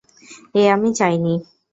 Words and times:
এ 0.55 0.63
আমি 0.73 0.89
চাইনি। 0.93 1.33